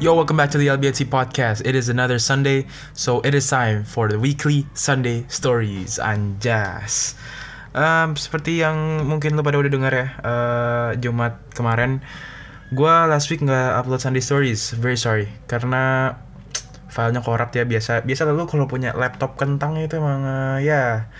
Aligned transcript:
Yo, 0.00 0.16
welcome 0.16 0.40
back 0.40 0.48
to 0.48 0.56
the 0.56 0.72
LBT 0.72 1.12
podcast. 1.12 1.60
It 1.60 1.76
is 1.76 1.92
another 1.92 2.16
Sunday, 2.16 2.64
so 2.96 3.20
it 3.20 3.36
is 3.36 3.44
time 3.44 3.84
for 3.84 4.08
the 4.08 4.16
weekly 4.16 4.64
Sunday 4.72 5.28
stories. 5.28 6.00
Anjas. 6.00 7.20
Um, 7.76 8.16
seperti 8.16 8.64
yang 8.64 9.04
mungkin 9.04 9.36
lo 9.36 9.44
pada 9.44 9.60
udah 9.60 9.68
dengar 9.68 9.92
ya, 9.92 10.06
uh, 10.24 10.90
Jumat 10.96 11.36
kemarin, 11.52 12.00
gue 12.72 12.94
last 13.12 13.28
week 13.28 13.44
nggak 13.44 13.76
upload 13.76 14.00
Sunday 14.00 14.24
stories. 14.24 14.72
Very 14.72 14.96
sorry, 14.96 15.28
karena 15.52 16.16
filenya 16.88 17.20
korup 17.20 17.52
ya 17.52 17.68
biasa. 17.68 18.00
Biasa 18.00 18.24
lalu 18.24 18.48
kalau 18.48 18.64
punya 18.64 18.96
laptop 18.96 19.36
kentang 19.36 19.76
itu 19.76 20.00
emang 20.00 20.24
uh, 20.24 20.64
ya 20.64 21.12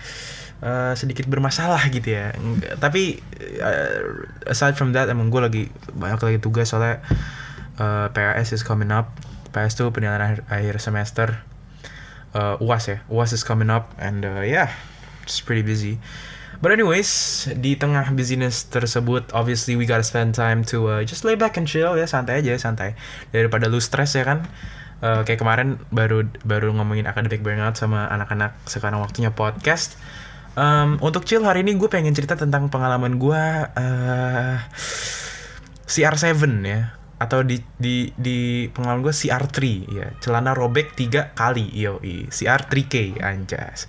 uh, 0.65 0.97
sedikit 0.97 1.29
bermasalah 1.29 1.85
gitu 1.93 2.17
ya. 2.17 2.33
Tapi 2.81 3.21
uh, 3.61 4.25
aside 4.49 4.73
from 4.73 4.97
that, 4.97 5.05
emang 5.05 5.29
gue 5.29 5.37
lagi 5.37 5.63
banyak 5.93 6.17
lagi 6.17 6.39
tugas 6.41 6.73
soalnya 6.73 6.97
uh, 7.81 8.05
PAS 8.13 8.53
is 8.53 8.61
coming 8.61 8.93
up. 8.93 9.09
PAS 9.51 9.73
tuh 9.73 9.89
penilaian 9.89 10.21
akhir, 10.21 10.39
akhir 10.47 10.75
semester. 10.77 11.27
Uh, 12.31 12.55
UAS 12.63 12.87
ya, 12.87 12.97
UAS 13.11 13.35
is 13.35 13.43
coming 13.43 13.67
up 13.67 13.91
and 13.99 14.23
uh, 14.23 14.45
yeah, 14.45 14.71
it's 15.25 15.41
pretty 15.41 15.65
busy. 15.65 15.97
But 16.61 16.77
anyways, 16.77 17.09
di 17.57 17.73
tengah 17.73 18.13
busyness 18.13 18.69
tersebut, 18.69 19.33
obviously 19.33 19.73
we 19.73 19.89
gotta 19.89 20.05
spend 20.05 20.37
time 20.37 20.61
to 20.69 20.77
uh, 20.87 21.01
just 21.01 21.25
lay 21.25 21.33
back 21.33 21.57
and 21.57 21.65
chill 21.65 21.97
ya, 21.97 22.05
santai 22.05 22.45
aja, 22.45 22.53
santai. 22.61 22.93
Daripada 23.33 23.65
lu 23.65 23.81
stress 23.81 24.13
ya 24.13 24.23
kan. 24.23 24.45
Uh, 25.01 25.25
kayak 25.25 25.41
kemarin 25.41 25.81
baru 25.89 26.29
baru 26.45 26.77
ngomongin 26.77 27.09
academic 27.09 27.41
burnout 27.41 27.73
sama 27.73 28.05
anak-anak 28.13 28.53
sekarang 28.69 29.01
waktunya 29.01 29.33
podcast. 29.33 29.97
Um, 30.53 31.01
untuk 31.01 31.25
chill 31.25 31.41
hari 31.41 31.65
ini 31.65 31.73
gue 31.81 31.89
pengen 31.89 32.13
cerita 32.13 32.37
tentang 32.37 32.69
pengalaman 32.69 33.17
gue 33.17 33.43
uh, 33.65 34.55
CR7 35.89 36.45
ya 36.61 37.00
atau 37.21 37.45
di 37.45 37.61
di 37.77 38.09
di 38.17 38.65
pengalaman 38.73 39.05
gue 39.05 39.13
CR3 39.13 39.57
ya 39.93 40.09
celana 40.17 40.57
robek 40.57 40.97
tiga 40.97 41.29
kali 41.37 41.69
yo 41.69 42.01
CR3K 42.01 43.21
anjas. 43.21 43.85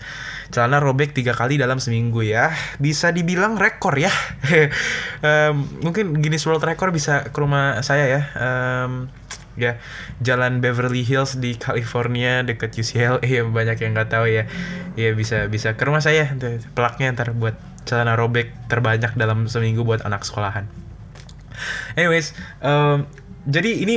Celana 0.53 0.85
robek 0.85 1.17
tiga 1.17 1.33
kali 1.33 1.57
dalam 1.57 1.81
seminggu 1.81 2.21
ya. 2.21 2.53
Bisa 2.77 3.09
dibilang 3.09 3.57
rekor 3.57 3.97
ya. 3.97 4.13
Em, 5.25 5.57
mungkin 5.81 6.21
Guinness 6.21 6.45
World 6.45 6.61
Record 6.61 6.93
bisa 6.93 7.33
ke 7.33 7.39
rumah 7.41 7.81
saya 7.81 8.05
ya. 8.05 8.23
Em, 8.37 9.09
ya 9.57 9.81
jalan 10.21 10.61
Beverly 10.61 11.05
Hills 11.05 11.37
di 11.37 11.57
California 11.57 12.41
dekat 12.45 12.73
UCLA 12.77 13.21
ya 13.41 13.49
banyak 13.49 13.81
yang 13.81 13.97
nggak 13.97 14.13
tahu 14.13 14.29
ya. 14.29 14.45
Ya 15.01 15.17
bisa 15.17 15.49
bisa 15.49 15.73
ke 15.73 15.83
rumah 15.89 16.05
saya. 16.05 16.37
Pelaknya 16.77 17.17
ntar 17.17 17.33
buat 17.33 17.57
celana 17.89 18.13
robek 18.13 18.53
terbanyak 18.69 19.17
dalam 19.17 19.49
seminggu 19.49 19.89
buat 19.89 20.05
anak 20.05 20.29
sekolahan. 20.29 20.69
Anyways, 21.95 22.33
um, 22.65 23.07
jadi 23.47 23.71
ini 23.83 23.97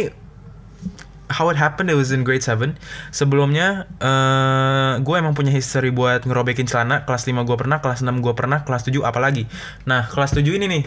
how 1.29 1.49
it 1.49 1.57
happened 1.57 1.89
it 1.89 1.97
was 1.97 2.13
in 2.13 2.21
grade 2.21 2.45
7 2.45 2.77
sebelumnya 3.09 3.89
eh 3.97 4.93
gue 5.01 5.15
emang 5.17 5.33
punya 5.33 5.49
history 5.49 5.89
buat 5.89 6.23
ngerobekin 6.23 6.69
celana. 6.69 7.03
Kelas 7.03 7.25
5 7.25 7.45
gue 7.45 7.57
pernah 7.57 7.81
kelas 7.81 8.05
6 8.05 8.21
gue 8.21 8.33
pernah 8.37 8.61
kelas 8.61 8.85
7 8.85 9.01
apalagi. 9.01 9.49
Nah 9.89 10.05
kelas 10.05 10.37
7 10.37 10.45
ini 10.45 10.65
nih. 10.69 10.83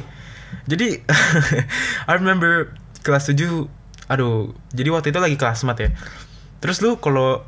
Jadi 0.71 0.89
I 2.09 2.13
remember 2.17 2.73
kelas 3.03 3.31
7 3.31 3.67
aduh 4.09 4.57
jadi 4.73 4.89
waktu 4.89 5.13
itu 5.13 5.21
lagi 5.21 5.37
kelas 5.37 5.67
mat 5.67 5.79
ya. 5.83 5.91
Terus 6.63 6.83
lu 6.83 6.99
kalau 6.99 7.43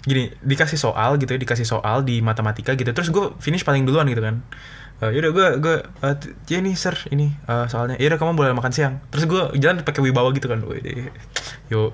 gini 0.00 0.32
dikasih 0.40 0.80
soal 0.80 1.20
gitu 1.20 1.36
ya 1.36 1.40
dikasih 1.40 1.68
soal 1.68 2.00
di 2.00 2.24
matematika 2.24 2.72
gitu 2.72 2.88
terus 2.96 3.12
gue 3.12 3.36
finish 3.36 3.68
paling 3.68 3.84
duluan 3.84 4.08
gitu 4.08 4.24
kan. 4.24 4.40
Eh, 5.00 5.16
yaudah 5.16 5.32
gue 5.32 5.46
gue 5.64 5.76
t- 6.20 6.32
ya 6.52 6.60
nih 6.60 6.76
sir 6.76 6.92
ini 7.08 7.32
eh, 7.32 7.66
soalnya 7.72 7.96
yaudah 7.96 8.16
kamu 8.20 8.36
boleh 8.36 8.52
makan 8.56 8.72
siang. 8.72 8.94
Terus 9.12 9.24
gue 9.28 9.42
jalan 9.60 9.80
pakai 9.84 10.00
wibawa 10.04 10.32
gitu 10.32 10.48
kan 10.48 10.60
yo 11.72 11.92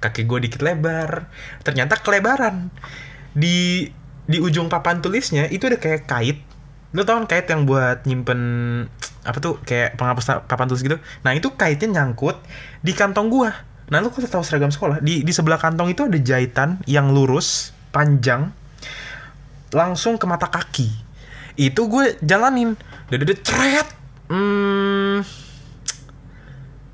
kaki 0.00 0.28
gue 0.28 0.38
dikit 0.48 0.60
lebar. 0.60 1.28
Ternyata 1.64 2.00
kelebaran. 2.00 2.68
Di 3.32 3.88
di 4.28 4.38
ujung 4.38 4.68
papan 4.68 5.00
tulisnya 5.00 5.48
itu 5.48 5.68
ada 5.68 5.80
kayak 5.80 6.04
kait. 6.08 6.38
Lu 6.92 7.04
tau 7.08 7.16
kan 7.20 7.28
kait 7.28 7.48
yang 7.48 7.64
buat 7.64 8.04
nyimpen 8.04 8.40
apa 9.22 9.38
tuh 9.38 9.56
kayak 9.64 9.96
penghapus 9.96 10.44
papan 10.44 10.66
tulis 10.68 10.84
gitu? 10.84 11.00
Nah 11.24 11.32
itu 11.32 11.52
kaitnya 11.56 12.00
nyangkut 12.00 12.36
di 12.84 12.92
kantong 12.92 13.32
gua 13.32 13.71
nah 13.92 14.00
lu 14.00 14.08
kok 14.08 14.24
tahu 14.24 14.40
seragam 14.40 14.72
sekolah 14.72 15.04
di 15.04 15.20
di 15.20 15.32
sebelah 15.36 15.60
kantong 15.60 15.92
itu 15.92 16.08
ada 16.08 16.16
jahitan 16.16 16.80
yang 16.88 17.12
lurus 17.12 17.76
panjang 17.92 18.48
langsung 19.76 20.16
ke 20.16 20.24
mata 20.24 20.48
kaki 20.48 20.88
itu 21.60 21.82
gue 21.92 22.16
jalanin 22.24 22.72
dede 23.12 23.36
ceret 23.44 23.84
hmm 24.32 25.42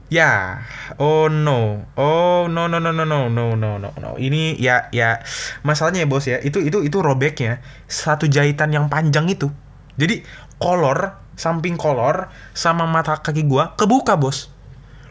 Ya, 0.09 0.65
oh 0.97 1.29
no, 1.29 1.85
oh 1.93 2.49
no 2.49 2.65
no 2.65 2.81
no 2.81 2.97
no 2.97 3.05
no 3.05 3.29
no 3.29 3.53
no 3.53 3.77
no 3.77 3.91
no. 3.93 4.11
Ini 4.17 4.57
ya 4.57 4.89
ya 4.89 5.21
masalahnya 5.61 6.01
ya 6.01 6.09
bos 6.09 6.25
ya. 6.25 6.41
Itu 6.41 6.65
itu 6.65 6.81
itu 6.81 7.05
robeknya 7.05 7.61
satu 7.85 8.25
jahitan 8.25 8.73
yang 8.73 8.89
panjang 8.89 9.29
itu. 9.29 9.53
Jadi 10.01 10.25
kolor 10.57 11.13
samping 11.37 11.77
kolor 11.77 12.33
sama 12.57 12.89
mata 12.89 13.21
kaki 13.21 13.45
gua 13.45 13.77
kebuka 13.77 14.17
bos. 14.17 14.49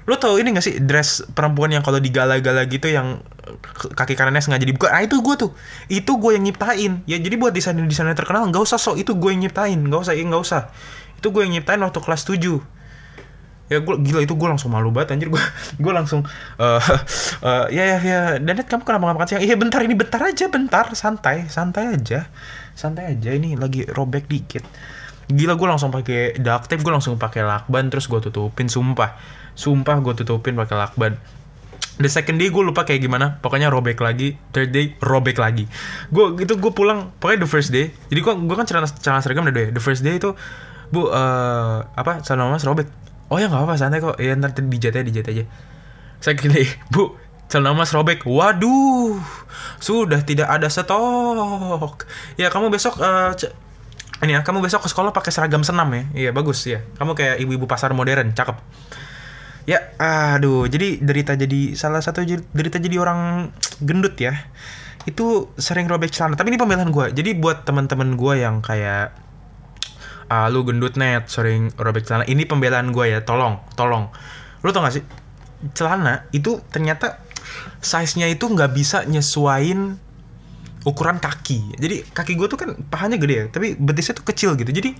Lo 0.07 0.15
tau 0.15 0.39
ini 0.39 0.55
gak 0.55 0.63
sih 0.63 0.79
dress 0.79 1.27
perempuan 1.35 1.67
yang 1.75 1.83
kalau 1.83 1.99
digala-gala 1.99 2.63
gitu 2.71 2.87
yang 2.87 3.19
kaki 3.91 4.15
kanannya 4.15 4.39
sengaja 4.39 4.63
dibuka? 4.63 4.87
Nah 4.87 5.03
itu 5.03 5.19
gue 5.19 5.35
tuh, 5.35 5.51
itu 5.91 6.11
gue 6.15 6.31
yang 6.39 6.47
nyiptain. 6.47 7.03
Ya 7.03 7.19
jadi 7.19 7.35
buat 7.35 7.51
desainer 7.51 7.83
desainer 7.83 8.15
terkenal 8.15 8.47
nggak 8.47 8.63
usah 8.63 8.79
sok 8.79 9.03
itu 9.03 9.11
gue 9.19 9.35
yang 9.35 9.43
nyiptain, 9.43 9.75
nggak 9.75 10.01
usah, 10.07 10.15
nggak 10.15 10.41
usah. 10.41 10.71
Itu 11.19 11.35
gue 11.35 11.43
yang 11.43 11.59
nyiptain 11.59 11.83
waktu 11.83 11.99
kelas 11.99 12.23
7 12.23 12.79
ya 13.67 13.83
gue 13.83 13.99
gila 13.99 14.23
itu 14.23 14.31
gue 14.31 14.47
langsung 14.47 14.71
malu 14.71 14.95
banget 14.95 15.19
anjir. 15.19 15.27
Gue 15.27 15.43
gue 15.83 15.91
langsung 15.91 16.23
eh, 16.63 17.65
ya 17.75 17.83
ya 17.83 17.97
ya. 17.99 18.19
Danet 18.39 18.63
kamu 18.71 18.87
kenapa 18.87 19.11
nggak 19.11 19.17
makan 19.19 19.27
siang? 19.27 19.43
Iya 19.43 19.55
bentar 19.59 19.83
ini 19.83 19.91
bentar 19.91 20.23
aja 20.23 20.47
bentar. 20.47 20.87
Santai 20.95 21.51
santai 21.51 21.99
aja. 21.99 22.31
Santai 22.79 23.11
aja 23.11 23.35
ini 23.35 23.59
lagi 23.59 23.83
robek 23.83 24.31
dikit 24.31 24.63
gila 25.27 25.59
gue 25.59 25.67
langsung 25.67 25.91
pakai 25.91 26.39
duct 26.39 26.71
tape 26.71 26.79
gue 26.79 26.93
langsung 26.93 27.19
pakai 27.19 27.43
lakban 27.43 27.91
terus 27.91 28.07
gue 28.07 28.19
tutupin 28.23 28.71
sumpah. 28.71 29.19
Sumpah 29.53 29.99
gue 29.99 30.13
tutupin 30.15 30.55
pakai 30.55 30.75
lakban. 30.79 31.19
The 31.97 32.07
second 32.07 32.37
day 32.37 32.47
gue 32.53 32.63
lupa 32.63 32.87
kayak 32.87 33.03
gimana. 33.03 33.41
Pokoknya 33.43 33.67
robek 33.67 33.99
lagi. 33.99 34.39
Third 34.55 34.71
day 34.71 34.95
robek 35.03 35.35
lagi. 35.41 35.67
Gue 36.13 36.37
gitu 36.39 36.55
gue 36.55 36.71
pulang 36.71 37.11
Pokoknya 37.19 37.43
the 37.43 37.49
first 37.49 37.75
day. 37.75 37.91
Jadi 38.07 38.19
gue 38.23 38.33
gue 38.47 38.55
kan 38.55 38.65
celana, 38.69 38.87
celana 38.87 39.19
seragam 39.19 39.43
ya 39.49 39.73
The 39.73 39.83
first 39.83 40.05
day 40.05 40.15
itu 40.15 40.31
Bu 40.87 41.11
eh 41.11 41.77
apa 41.83 42.23
celana 42.23 42.47
mas 42.47 42.63
robek 42.63 42.87
Oh 43.27 43.35
ya 43.35 43.51
nggak 43.51 43.67
apa 43.67 43.73
santai 43.75 43.99
kok. 43.99 44.15
Ya 44.23 44.31
ntar 44.39 44.55
dijat 44.55 44.95
aja 44.95 45.03
dijat 45.03 45.27
aja. 45.27 45.43
Second 46.23 46.55
day 46.55 46.71
Bu 46.93 47.19
celana 47.51 47.75
mas 47.75 47.91
robek 47.91 48.23
Waduh 48.23 49.19
Sudah 49.83 50.23
tidak 50.23 50.47
ada 50.47 50.71
stok. 50.71 52.07
Ya 52.39 52.47
kamu 52.47 52.71
besok 52.71 53.01
c- 53.35 53.66
ini 54.25 54.33
ya, 54.33 54.41
kamu 54.41 54.65
besok 54.65 54.85
ke 54.85 54.89
sekolah 54.89 55.13
pakai 55.13 55.29
seragam 55.29 55.61
senam 55.61 55.93
ya. 55.93 56.03
Iya, 56.13 56.29
bagus 56.33 56.65
ya. 56.65 56.81
Kamu 56.97 57.13
kayak 57.13 57.37
ibu-ibu 57.37 57.69
pasar 57.69 57.93
modern, 57.93 58.33
cakep. 58.33 58.57
Ya, 59.67 59.93
aduh, 59.99 60.65
jadi 60.65 60.97
derita 61.03 61.35
jadi 61.35 61.75
salah 61.75 61.99
satu 61.99 62.23
derita 62.25 62.79
jadi 62.79 62.97
orang 63.03 63.51
gendut 63.83 64.15
ya. 64.17 64.33
Itu 65.03 65.51
sering 65.59 65.85
robek 65.91 66.09
celana. 66.09 66.39
Tapi 66.39 66.55
ini 66.55 66.59
pembelaan 66.59 66.89
gue. 66.89 67.13
Jadi 67.13 67.35
buat 67.35 67.67
teman-teman 67.67 68.15
gue 68.15 68.33
yang 68.41 68.63
kayak 68.63 69.13
ah 70.27 70.51
lu 70.51 70.67
gendut 70.67 70.95
net 70.95 71.27
sering 71.27 71.71
robek 71.75 72.07
celana. 72.07 72.23
Ini 72.25 72.47
pembelaan 72.47 72.95
gue 72.95 73.11
ya. 73.11 73.19
Tolong, 73.27 73.59
tolong. 73.75 74.09
Lu 74.63 74.71
tau 74.71 74.81
gak 74.87 74.95
sih? 74.97 75.03
Celana 75.75 76.25
itu 76.31 76.63
ternyata 76.71 77.19
size-nya 77.83 78.27
itu 78.31 78.47
nggak 78.47 78.71
bisa 78.75 79.03
nyesuain 79.07 79.99
ukuran 80.87 81.19
kaki. 81.19 81.75
Jadi 81.75 82.07
kaki 82.15 82.39
gue 82.39 82.47
tuh 82.47 82.55
kan 82.55 82.69
pahanya 82.87 83.19
gede 83.19 83.35
ya, 83.35 83.45
tapi 83.51 83.75
betisnya 83.75 84.15
tuh 84.15 84.23
kecil 84.23 84.55
gitu. 84.55 84.71
Jadi 84.71 84.95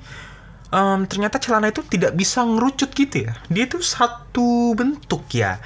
em, 0.75 1.00
ternyata 1.07 1.39
celana 1.39 1.71
itu 1.71 1.79
tidak 1.88 2.12
bisa 2.12 2.44
ngerucut 2.44 2.91
gitu 2.91 3.31
ya. 3.31 3.33
Dia 3.47 3.71
tuh 3.71 3.79
satu 3.79 4.75
bentuk 4.75 5.23
ya. 5.31 5.63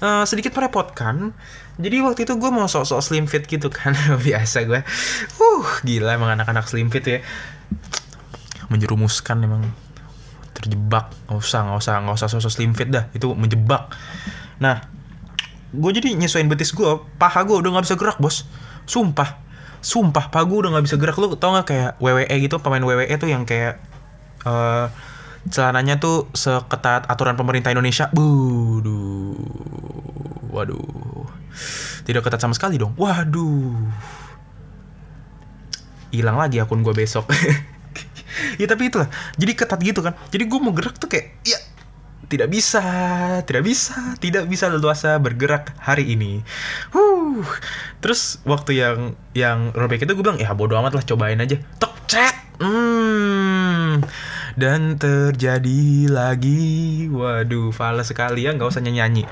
Eh, 0.00 0.24
sedikit 0.24 0.56
merepotkan. 0.56 1.36
Jadi 1.80 1.96
waktu 2.04 2.24
itu 2.24 2.36
gue 2.36 2.50
mau 2.52 2.68
sok-sok 2.68 3.00
slim 3.00 3.24
fit 3.30 3.44
gitu 3.46 3.70
kan. 3.70 3.92
Biasa 4.26 4.66
gue. 4.66 4.80
Uh, 5.38 5.64
gila 5.86 6.16
emang 6.16 6.34
anak-anak 6.34 6.66
slim 6.66 6.90
fit 6.90 7.04
ya. 7.06 7.18
Menjerumuskan 8.72 9.44
emang 9.44 9.62
terjebak. 10.56 11.12
Nggak 11.28 11.38
usah, 11.40 11.60
nggak 11.68 11.78
usah, 11.78 11.92
nggak 12.02 12.16
usah 12.16 12.28
sok-sok 12.32 12.52
slim 12.52 12.72
fit 12.72 12.88
dah. 12.88 13.12
Itu 13.12 13.36
menjebak. 13.36 13.92
Nah, 14.60 14.80
gue 15.70 15.90
jadi 15.94 16.16
nyesuaiin 16.16 16.48
betis 16.50 16.74
gue 16.74 16.88
paha 17.20 17.46
gue 17.46 17.54
udah 17.54 17.70
nggak 17.76 17.84
bisa 17.86 17.96
gerak 17.96 18.18
bos 18.18 18.42
sumpah 18.90 19.38
sumpah 19.80 20.28
paha 20.28 20.44
gue 20.44 20.58
udah 20.66 20.70
nggak 20.76 20.84
bisa 20.86 20.96
gerak. 21.00 21.16
Lu 21.16 21.32
tau 21.36 21.56
nggak 21.56 21.66
kayak 21.66 21.90
WWE 22.00 22.36
gitu 22.40 22.56
pemain 22.60 22.84
WWE 22.84 23.14
tuh 23.16 23.28
yang 23.28 23.44
kayak 23.48 23.80
eh 24.44 24.86
celananya 25.48 25.96
tuh 25.96 26.28
seketat 26.36 27.08
aturan 27.08 27.36
pemerintah 27.36 27.72
Indonesia. 27.72 28.12
Buduh. 28.12 29.36
Waduh. 30.52 31.24
Tidak 32.04 32.20
ketat 32.20 32.40
sama 32.40 32.52
sekali 32.52 32.76
dong. 32.76 32.92
Waduh. 33.00 33.88
Hilang 36.10 36.36
lagi 36.36 36.60
akun 36.60 36.84
gue 36.84 36.92
besok. 36.92 37.28
Ya 38.56 38.64
tapi 38.70 38.88
itulah. 38.88 39.10
Jadi 39.36 39.52
ketat 39.58 39.80
gitu 39.82 40.00
kan. 40.00 40.16
Jadi 40.30 40.46
gue 40.46 40.58
mau 40.62 40.72
gerak 40.72 40.96
tuh 40.96 41.10
kayak 41.10 41.42
ya 41.44 41.58
tidak 42.30 42.46
bisa, 42.46 42.82
tidak 43.42 43.66
bisa, 43.66 44.14
tidak 44.22 44.46
bisa 44.46 44.70
leluasa 44.70 45.18
bergerak 45.18 45.74
hari 45.82 46.14
ini. 46.14 46.46
Huh. 46.94 47.42
Terus 47.98 48.38
waktu 48.46 48.78
yang 48.78 49.18
yang 49.34 49.74
robek 49.74 50.06
itu 50.06 50.14
gue 50.14 50.22
bilang 50.22 50.38
ya 50.38 50.54
bodo 50.54 50.78
amat 50.78 50.94
lah 50.94 51.02
cobain 51.02 51.42
aja. 51.42 51.58
Tok 51.82 51.94
cet. 52.06 52.36
Hmm. 52.62 53.98
Dan 54.54 54.94
terjadi 54.94 56.06
lagi. 56.06 57.10
Waduh, 57.10 57.74
fals 57.74 58.14
sekali 58.14 58.46
ya, 58.46 58.54
nggak 58.54 58.70
usah 58.70 58.78
nyanyi-nyanyi. 58.78 59.26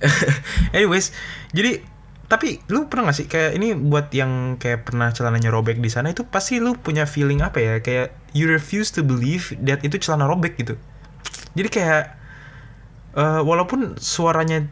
Anyways, 0.76 1.12
jadi 1.52 1.84
tapi 2.28 2.60
lu 2.68 2.92
pernah 2.92 3.08
gak 3.08 3.24
sih 3.24 3.24
kayak 3.24 3.56
ini 3.56 3.72
buat 3.72 4.12
yang 4.12 4.60
kayak 4.60 4.84
pernah 4.84 5.08
celananya 5.16 5.48
robek 5.48 5.80
di 5.80 5.88
sana 5.88 6.12
itu 6.12 6.28
pasti 6.28 6.60
lu 6.60 6.76
punya 6.76 7.08
feeling 7.08 7.40
apa 7.40 7.56
ya 7.56 7.74
kayak 7.80 8.12
you 8.36 8.44
refuse 8.44 8.92
to 8.92 9.00
believe 9.00 9.56
that 9.64 9.80
itu 9.80 9.96
celana 9.96 10.28
robek 10.28 10.60
gitu 10.60 10.76
jadi 11.56 11.68
kayak 11.72 12.04
uh, 13.14 13.40
walaupun 13.44 13.96
suaranya 13.96 14.66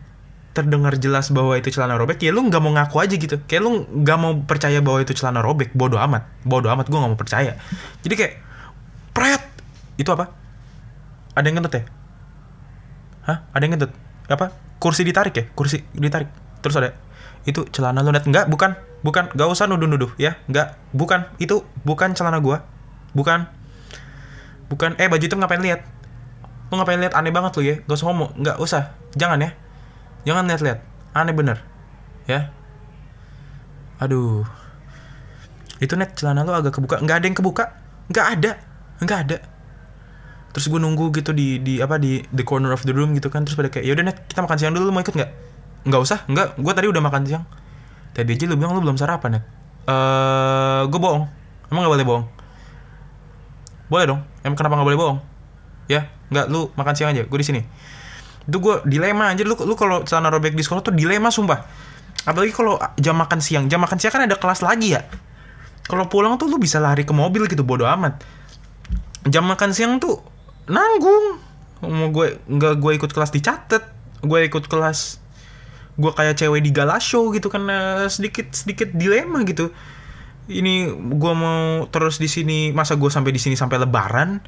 terdengar 0.56 0.97
jelas 0.97 1.29
bahwa 1.29 1.53
itu 1.61 1.69
celana 1.69 2.00
robek 2.00 2.17
ya 2.25 2.33
lu 2.33 2.41
nggak 2.49 2.62
mau 2.65 2.73
ngaku 2.73 2.97
aja 3.05 3.15
gitu. 3.21 3.37
Kayak 3.44 3.62
lu 3.69 3.71
nggak 3.85 4.19
mau 4.19 4.33
percaya 4.49 4.81
bahwa 4.81 5.05
itu 5.05 5.12
celana 5.12 5.44
robek 5.44 5.77
bodoh 5.77 6.00
amat. 6.00 6.25
Bodoh 6.49 6.73
amat 6.73 6.88
gue 6.88 6.97
nggak 6.97 7.12
mau 7.12 7.21
percaya. 7.21 7.61
Jadi 8.00 8.15
kayak 8.17 8.35
pret! 9.12 9.43
Itu 10.00 10.17
apa? 10.17 10.33
Ada 11.37 11.44
yang 11.53 11.61
ngentut 11.61 11.77
ya? 11.77 11.83
Hah? 13.29 13.38
Ada 13.53 13.62
yang 13.69 13.73
ngentut? 13.77 13.93
Apa? 14.33 14.56
Kursi 14.81 15.05
ditarik 15.05 15.37
ya? 15.37 15.44
Kursi 15.53 15.85
ditarik. 15.93 16.32
Terus 16.65 16.77
ada 16.81 16.97
itu 17.44 17.69
celana 17.69 18.00
lu 18.00 18.12
net. 18.12 18.25
Enggak 18.25 18.49
bukan. 18.49 18.81
Bukan. 19.05 19.37
Gak 19.37 19.49
usah 19.53 19.69
nuduh-nuduh 19.69 20.17
ya. 20.17 20.41
Enggak 20.49 20.81
bukan. 20.97 21.29
Itu 21.37 21.69
bukan 21.85 22.17
celana 22.17 22.41
gua. 22.41 22.65
Bukan. 23.12 23.44
Bukan. 24.73 24.97
Eh 24.97 25.12
baju 25.12 25.25
itu 25.25 25.37
ngapain 25.37 25.61
lihat 25.61 25.85
lu 26.67 26.75
ngapain 26.75 26.99
lihat 26.99 27.15
aneh 27.15 27.31
banget 27.31 27.53
lu 27.59 27.63
ya. 27.63 27.75
Gak 27.87 27.97
usah 27.97 28.07
ngomong. 28.11 28.31
Nggak 28.43 28.57
usah. 28.59 28.83
Jangan 29.15 29.39
ya. 29.43 29.51
Jangan 30.27 30.45
lihat-lihat 30.51 30.79
aneh 31.15 31.35
bener. 31.35 31.63
Ya. 32.27 32.51
Aduh. 34.03 34.43
Itu 35.79 35.95
net 35.95 36.19
celana 36.19 36.43
lu 36.43 36.53
agak 36.53 36.75
kebuka. 36.75 36.99
Nggak 37.01 37.17
ada 37.23 37.27
yang 37.27 37.37
kebuka? 37.37 37.65
Nggak 38.11 38.27
ada. 38.39 38.53
Nggak 39.03 39.19
ada. 39.29 39.39
Terus 40.57 40.73
gue 40.73 40.81
nunggu 40.81 41.13
gitu 41.13 41.37
di 41.37 41.61
di 41.61 41.85
apa 41.85 42.01
di 42.01 42.25
the 42.33 42.41
corner 42.43 42.73
of 42.73 42.83
the 42.83 42.93
room 42.97 43.13
gitu 43.15 43.29
kan. 43.29 43.45
Terus 43.45 43.55
pada 43.55 43.69
kayak 43.71 43.87
yaudah 43.87 44.05
net 44.09 44.25
kita 44.27 44.43
makan 44.43 44.57
siang 44.57 44.73
dulu. 44.75 44.91
Lu 44.91 44.93
mau 44.93 45.05
ikut 45.05 45.15
nggak? 45.15 45.31
Nggak 45.87 46.01
usah. 46.03 46.25
Nggak. 46.27 46.59
Gue 46.59 46.73
tadi 46.73 46.89
udah 46.91 47.03
makan 47.05 47.23
siang. 47.29 47.45
Tadi 48.17 48.33
aja 48.33 48.45
lu 48.49 48.57
bilang 48.57 48.73
lu 48.73 48.81
belum 48.81 48.97
sarapan 48.97 49.37
ya 49.37 49.43
eh 49.87 50.83
gue 50.89 50.99
bohong. 50.99 51.29
Emang 51.71 51.87
nggak 51.87 51.95
boleh 51.95 52.07
bohong? 52.09 52.27
Boleh 53.87 54.07
dong. 54.09 54.21
Emang 54.43 54.59
kenapa 54.59 54.81
nggak 54.81 54.89
boleh 54.89 54.99
bohong? 54.99 55.19
Ya 55.87 56.16
nggak 56.31 56.46
lu 56.50 56.70
makan 56.75 56.94
siang 56.99 57.11
aja 57.14 57.23
gue 57.26 57.38
di 57.38 57.46
sini. 57.46 57.61
Itu 58.46 58.58
gue 58.62 58.82
dilema 58.87 59.34
aja 59.34 59.43
lu 59.43 59.55
lu 59.67 59.75
kalau 59.75 60.06
celana 60.06 60.31
robek 60.31 60.55
di 60.55 60.62
sekolah 60.62 60.82
tuh 60.82 60.94
dilema 60.94 61.31
sumpah. 61.31 61.67
Apalagi 62.26 62.50
kalau 62.55 62.78
jam 62.99 63.14
makan 63.14 63.38
siang. 63.38 63.70
Jam 63.70 63.78
makan 63.82 63.99
siang 64.02 64.14
kan 64.14 64.23
ada 64.26 64.38
kelas 64.38 64.62
lagi 64.62 64.99
ya. 64.99 65.06
Kalau 65.87 66.11
pulang 66.11 66.34
tuh 66.34 66.50
lu 66.50 66.58
bisa 66.58 66.82
lari 66.82 67.06
ke 67.06 67.14
mobil 67.14 67.46
gitu 67.46 67.62
bodo 67.62 67.87
amat. 67.87 68.19
Jam 69.26 69.46
makan 69.46 69.70
siang 69.70 70.02
tuh 70.02 70.19
nanggung. 70.67 71.38
Mau 71.87 72.11
gue 72.11 72.43
nggak 72.50 72.75
gue 72.82 72.93
ikut 72.99 73.11
kelas 73.12 73.31
dicatat 73.31 73.82
gue 74.25 74.40
ikut 74.49 74.64
kelas 74.67 75.20
gue 75.96 76.12
kayak 76.12 76.37
cewek 76.37 76.61
di 76.64 76.72
gala 76.72 76.99
show 76.99 77.31
gitu 77.32 77.49
karena 77.49 78.08
sedikit 78.11 78.50
sedikit 78.52 78.90
dilema 78.93 79.46
gitu. 79.46 79.70
Ini 80.46 80.94
gue 80.94 81.32
mau 81.34 81.90
terus 81.90 82.22
di 82.22 82.31
sini 82.31 82.70
masa 82.70 82.94
gue 82.94 83.11
sampai 83.11 83.34
di 83.34 83.40
sini 83.43 83.58
sampai 83.58 83.82
lebaran 83.82 84.38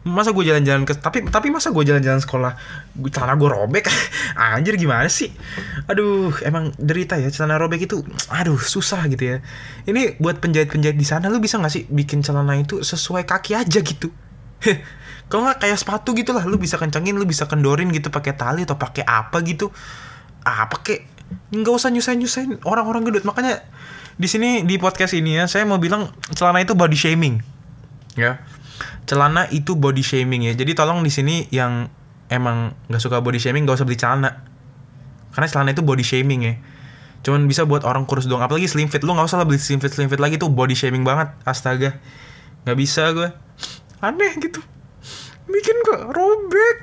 masa 0.00 0.32
gue 0.32 0.40
jalan-jalan 0.48 0.88
ke 0.88 0.96
tapi 0.96 1.28
tapi 1.28 1.52
masa 1.52 1.68
gue 1.76 1.84
jalan-jalan 1.84 2.24
sekolah 2.24 2.52
gue 2.96 3.10
celana 3.12 3.36
gue 3.36 3.50
robek? 3.52 3.84
Anjir 4.56 4.80
gimana 4.80 5.08
sih? 5.12 5.28
Aduh 5.88 6.32
emang 6.40 6.72
derita 6.80 7.20
ya 7.20 7.28
celana 7.28 7.60
robek 7.60 7.84
itu 7.84 8.00
aduh 8.32 8.56
susah 8.56 9.04
gitu 9.12 9.36
ya. 9.36 9.36
Ini 9.84 10.16
buat 10.16 10.40
penjahit-penjahit 10.40 10.96
di 10.96 11.04
sana 11.04 11.28
lu 11.28 11.36
bisa 11.36 11.60
nggak 11.60 11.72
sih 11.72 11.84
bikin 11.88 12.24
celana 12.24 12.56
itu 12.56 12.80
sesuai 12.80 13.28
kaki 13.28 13.52
aja 13.52 13.80
gitu? 13.84 14.08
Kalau 15.30 15.46
nggak 15.46 15.68
kayak 15.68 15.78
sepatu 15.78 16.16
gitu 16.16 16.32
lah 16.32 16.48
lu 16.48 16.56
bisa 16.56 16.80
kencengin 16.80 17.20
lu 17.20 17.28
bisa 17.28 17.44
kendorin 17.44 17.92
gitu 17.92 18.08
pakai 18.08 18.32
tali 18.32 18.64
atau 18.64 18.80
pakai 18.80 19.04
apa 19.04 19.44
gitu. 19.44 19.68
Apa 20.42 20.80
kek? 20.80 21.04
Nggak 21.52 21.74
usah 21.76 21.92
nyusahin 21.92 22.18
nyusahin 22.24 22.50
orang-orang 22.64 23.04
gendut. 23.04 23.28
Makanya 23.28 23.62
di 24.20 24.28
sini 24.28 24.64
di 24.68 24.76
podcast 24.76 25.16
ini 25.16 25.40
ya 25.40 25.48
saya 25.48 25.64
mau 25.64 25.80
bilang 25.80 26.12
celana 26.36 26.60
itu 26.60 26.76
body 26.76 26.92
shaming 26.92 27.40
ya 28.20 28.36
celana 29.10 29.50
itu 29.50 29.74
body 29.74 30.06
shaming 30.06 30.46
ya. 30.46 30.54
Jadi 30.54 30.78
tolong 30.78 31.02
di 31.02 31.10
sini 31.10 31.50
yang 31.50 31.90
emang 32.30 32.78
nggak 32.86 33.02
suka 33.02 33.18
body 33.18 33.42
shaming 33.42 33.66
nggak 33.66 33.82
usah 33.82 33.86
beli 33.90 33.98
celana. 33.98 34.46
Karena 35.34 35.50
celana 35.50 35.74
itu 35.74 35.82
body 35.82 36.06
shaming 36.06 36.40
ya. 36.46 36.54
Cuman 37.26 37.50
bisa 37.50 37.66
buat 37.66 37.82
orang 37.82 38.06
kurus 38.06 38.30
doang. 38.30 38.46
Apalagi 38.46 38.70
slim 38.70 38.86
fit. 38.86 39.02
Lu 39.02 39.10
nggak 39.10 39.26
usah 39.26 39.42
lah 39.42 39.46
beli 39.50 39.58
slim 39.58 39.82
fit 39.82 39.90
slim 39.90 40.06
fit 40.06 40.22
lagi 40.22 40.38
tuh 40.38 40.46
body 40.46 40.78
shaming 40.78 41.02
banget. 41.02 41.34
Astaga. 41.42 41.98
Nggak 42.62 42.78
bisa 42.78 43.10
gue 43.10 43.34
aneh 43.98 44.32
gitu. 44.38 44.62
Bikin 45.50 45.76
gue 45.90 45.98
robek. 46.14 46.76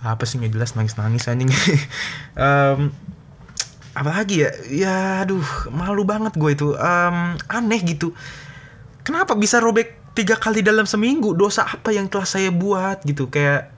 Apa 0.00 0.24
sih 0.24 0.40
nggak 0.40 0.56
jelas. 0.56 0.72
Nangis 0.80 0.96
nangis 0.96 1.28
anjing. 1.28 1.52
Um, 2.38 2.94
apalagi 3.98 4.46
ya? 4.46 4.50
Ya 4.70 4.96
aduh. 5.26 5.44
Malu 5.76 6.08
banget 6.08 6.32
gue 6.40 6.50
itu. 6.56 6.72
Um, 6.72 7.36
aneh 7.52 7.84
gitu. 7.84 8.16
Kenapa 9.04 9.36
bisa 9.36 9.60
robek 9.60 9.98
tiga 10.18 10.34
kali 10.34 10.66
dalam 10.66 10.82
seminggu 10.82 11.38
dosa 11.38 11.62
apa 11.62 11.94
yang 11.94 12.10
telah 12.10 12.26
saya 12.26 12.50
buat 12.50 13.06
gitu. 13.06 13.30
Kayak 13.30 13.70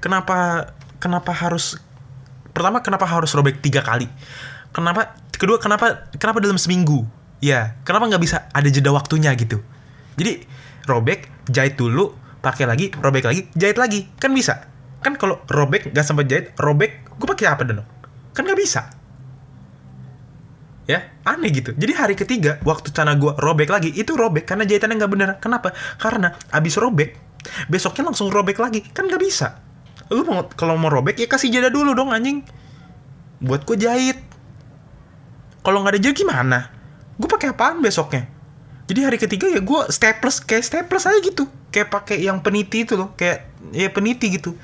kenapa 0.00 0.72
kenapa 0.96 1.36
harus 1.36 1.76
pertama 2.56 2.80
kenapa 2.80 3.04
harus 3.04 3.36
robek 3.36 3.60
tiga 3.60 3.84
kali? 3.84 4.08
Kenapa 4.72 5.12
kedua 5.36 5.60
kenapa 5.60 6.08
kenapa 6.16 6.40
dalam 6.40 6.56
seminggu? 6.56 7.04
Ya 7.44 7.76
kenapa 7.84 8.08
nggak 8.08 8.22
bisa 8.24 8.48
ada 8.56 8.68
jeda 8.72 8.88
waktunya 8.88 9.36
gitu. 9.36 9.60
Jadi 10.16 10.48
robek 10.88 11.28
jahit 11.52 11.76
dulu 11.76 12.16
pakai 12.40 12.64
lagi 12.64 12.88
robek 12.96 13.28
lagi 13.28 13.44
jahit 13.52 13.76
lagi. 13.76 14.08
Kan 14.16 14.32
bisa. 14.32 14.64
Kan 15.04 15.14
kalau 15.14 15.38
robek 15.46 15.94
gak 15.94 16.02
sampai 16.02 16.26
jahit 16.26 16.56
robek 16.58 17.06
gue 17.18 17.26
pakai 17.26 17.46
apa 17.50 17.62
dong 17.66 17.86
kan 18.38 18.46
nggak 18.46 18.60
bisa 18.62 18.94
ya 20.88 21.04
aneh 21.28 21.52
gitu. 21.52 21.76
Jadi 21.76 21.92
hari 21.92 22.14
ketiga 22.16 22.56
waktu 22.64 22.88
cana 22.96 23.12
gue 23.20 23.36
robek 23.36 23.68
lagi 23.68 23.92
itu 23.92 24.16
robek 24.16 24.48
karena 24.48 24.64
jahitannya 24.64 24.96
nggak 24.96 25.12
bener. 25.12 25.28
Kenapa? 25.36 25.76
Karena 26.00 26.32
abis 26.48 26.80
robek 26.80 27.12
besoknya 27.68 28.08
langsung 28.08 28.32
robek 28.32 28.56
lagi. 28.56 28.80
Kan 28.80 29.06
nggak 29.06 29.20
bisa. 29.20 29.60
Lu 30.08 30.24
mau 30.24 30.48
kalau 30.56 30.80
mau 30.80 30.88
robek 30.88 31.20
ya 31.20 31.28
kasih 31.28 31.52
jeda 31.52 31.68
dulu 31.68 31.92
dong 31.92 32.08
anjing. 32.08 32.40
Buat 33.44 33.68
gue 33.68 33.76
jahit. 33.76 34.18
Kalau 35.60 35.84
nggak 35.84 35.94
ada 35.94 36.00
jeda 36.00 36.16
gimana? 36.16 36.58
Gue 37.20 37.28
pakai 37.28 37.52
apaan 37.52 37.84
besoknya? 37.84 38.24
Jadi 38.88 39.04
hari 39.04 39.20
ketiga 39.20 39.44
ya 39.52 39.60
gue 39.60 39.80
staples 39.92 40.40
kayak 40.40 40.64
staples 40.64 41.04
aja 41.04 41.20
gitu. 41.20 41.44
Kayak 41.68 41.92
pakai 41.92 42.24
yang 42.24 42.40
peniti 42.40 42.88
itu 42.88 42.96
loh 42.96 43.12
kayak 43.12 43.44
ya 43.76 43.92
peniti 43.92 44.32
gitu. 44.32 44.56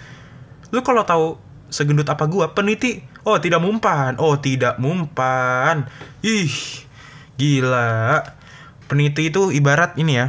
Lu 0.72 0.80
kalau 0.80 1.04
tahu 1.04 1.44
segendut 1.74 2.06
apa 2.06 2.30
gua 2.30 2.54
peniti 2.54 3.02
oh 3.24 3.40
tidak 3.40 3.60
mumpan 3.60 4.16
oh 4.20 4.36
tidak 4.38 4.76
mumpan 4.80 5.88
ih 6.24 6.52
gila. 7.34 8.22
Peniti 8.84 9.32
itu 9.32 9.50
ibarat 9.50 9.96
ini 9.98 10.12
ya. 10.20 10.26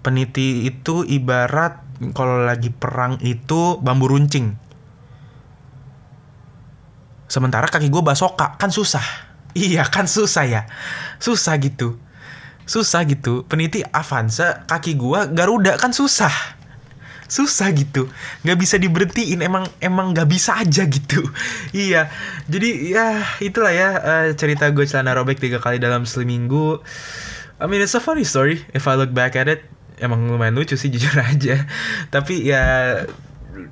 Peniti 0.00 0.64
itu 0.64 1.02
ibarat 1.02 1.82
kalau 2.14 2.46
lagi 2.46 2.70
perang 2.70 3.18
itu 3.20 3.76
bambu 3.82 4.06
runcing. 4.08 4.54
Sementara 7.26 7.66
kaki 7.66 7.90
gue 7.90 8.02
basoka. 8.06 8.54
Kan 8.56 8.70
susah. 8.70 9.02
Iya 9.56 9.84
kan 9.88 10.06
susah 10.06 10.44
ya. 10.46 10.62
Susah 11.18 11.58
gitu. 11.58 11.98
Susah 12.66 13.02
gitu. 13.04 13.42
Peniti 13.46 13.82
Avanza 13.82 14.66
kaki 14.70 14.94
gua 14.94 15.26
Garuda. 15.26 15.78
Kan 15.78 15.90
susah 15.90 16.55
susah 17.26 17.70
gitu. 17.74 18.08
Nggak 18.46 18.58
bisa 18.58 18.76
diberhentiin 18.78 19.42
emang 19.42 19.66
emang 19.82 20.14
nggak 20.14 20.28
bisa 20.30 20.58
aja 20.58 20.86
gitu. 20.86 21.22
Iya. 21.76 22.08
Jadi 22.48 22.94
ya 22.94 23.20
itulah 23.42 23.74
ya 23.74 23.90
uh, 23.98 24.26
cerita 24.32 24.70
gue 24.72 24.86
celana 24.88 25.12
robek 25.18 25.42
tiga 25.42 25.58
kali 25.60 25.76
dalam 25.76 26.08
seminggu. 26.08 26.80
I 27.60 27.66
mean 27.68 27.82
it's 27.82 27.96
a 27.98 28.02
funny 28.02 28.24
story. 28.24 28.62
If 28.72 28.88
I 28.88 28.96
look 28.96 29.12
back 29.12 29.36
at 29.36 29.50
it 29.50 29.66
emang 30.00 30.28
lumayan 30.28 30.56
lucu 30.56 30.78
sih 30.78 30.88
jujur 30.94 31.12
aja. 31.20 31.66
Tapi 32.08 32.46
ya 32.46 32.64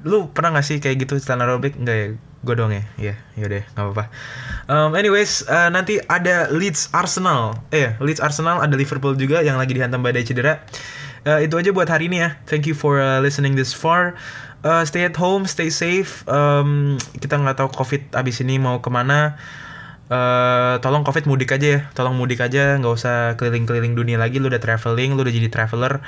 lu 0.05 0.33
pernah 0.33 0.57
gak 0.61 0.67
sih 0.67 0.77
kayak 0.81 1.09
gitu 1.09 1.21
celana 1.23 1.49
robek? 1.49 1.79
Enggak 1.79 1.97
ya? 1.97 2.07
Gue 2.45 2.55
dong 2.61 2.77
ya? 2.77 2.85
Ya 3.01 3.15
yaudah 3.41 3.65
nggak 3.73 3.85
apa-apa. 3.89 4.05
Um, 4.69 4.91
anyways 4.93 5.49
uh, 5.49 5.73
nanti 5.73 5.97
ada 6.05 6.53
Leeds 6.53 6.93
Arsenal. 6.93 7.57
Eh 7.73 7.97
Leeds 8.03 8.21
Arsenal 8.21 8.61
ada 8.61 8.77
Liverpool 8.77 9.17
juga 9.17 9.41
yang 9.41 9.57
lagi 9.57 9.73
dihantam 9.73 10.05
badai 10.05 10.29
cedera 10.29 10.61
uh, 11.27 11.41
itu 11.41 11.55
aja 11.57 11.71
buat 11.73 11.89
hari 11.89 12.09
ini 12.09 12.23
ya. 12.23 12.37
Thank 12.49 12.69
you 12.69 12.77
for 12.77 13.01
uh, 13.01 13.21
listening 13.21 13.57
this 13.57 13.73
far. 13.73 14.17
Uh, 14.65 14.81
stay 14.89 15.05
at 15.05 15.17
home 15.17 15.45
stay 15.45 15.69
safe. 15.69 16.25
Um, 16.25 16.97
kita 17.21 17.37
nggak 17.37 17.61
tahu 17.61 17.69
covid 17.73 18.01
abis 18.17 18.41
ini 18.41 18.57
mau 18.57 18.81
ke 18.81 18.89
mana. 18.89 19.37
Uh, 20.05 20.77
tolong 20.85 21.05
covid 21.05 21.29
mudik 21.29 21.53
aja 21.53 21.67
ya. 21.67 21.81
Tolong 21.93 22.17
mudik 22.17 22.41
aja 22.41 22.77
nggak 22.81 22.93
usah 22.93 23.17
keliling-keliling 23.37 23.93
dunia 23.93 24.17
lagi. 24.17 24.41
Lu 24.41 24.49
udah 24.49 24.61
traveling 24.61 25.17
lu 25.17 25.25
udah 25.25 25.35
jadi 25.35 25.49
traveler. 25.53 26.01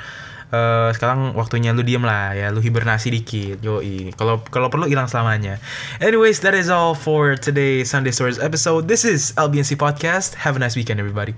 Uh, 0.47 0.95
sekarang 0.95 1.35
waktunya 1.35 1.75
lu 1.75 1.85
diem 1.85 2.01
lah 2.01 2.33
ya. 2.33 2.49
Lu 2.49 2.63
hibernasi 2.63 3.13
dikit 3.13 3.61
yoi. 3.61 4.09
Kalau 4.17 4.41
kalau 4.49 4.73
perlu 4.73 4.89
hilang 4.89 5.05
selamanya. 5.05 5.61
Anyways 6.01 6.41
that 6.41 6.57
is 6.57 6.73
all 6.73 6.97
for 6.97 7.37
today 7.37 7.85
Sunday 7.85 8.09
Stories 8.09 8.41
episode. 8.41 8.89
This 8.89 9.05
is 9.05 9.37
LBNC 9.37 9.77
podcast. 9.77 10.33
Have 10.33 10.57
a 10.57 10.61
nice 10.61 10.73
weekend 10.73 10.97
everybody 10.97 11.37